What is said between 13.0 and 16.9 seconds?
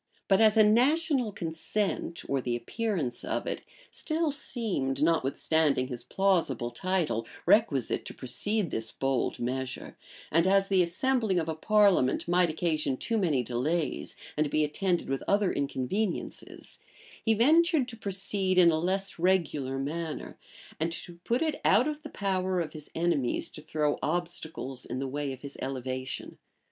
many delays, and be attended with other inconveniences,